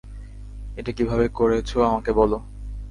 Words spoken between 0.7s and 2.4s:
এটা কিভাবে করেছ আমাকে বল!